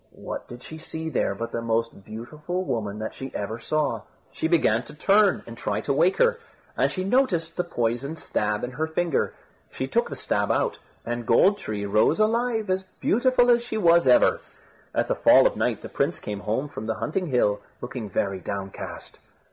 [0.17, 4.01] What did she see there but the most beautiful woman that she ever saw.
[4.31, 6.39] She began to turn and try to wake her,
[6.75, 9.35] and she noticed the poisoned stab in her finger.
[9.69, 14.07] She took the stab out, and Gold tree rose alive, as beautiful as she was
[14.07, 14.41] ever.
[14.95, 18.39] At the fall of night the prince came home from the hunting hill, looking very
[18.39, 19.19] downcast.